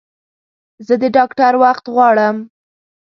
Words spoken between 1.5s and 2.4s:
وخت غواړم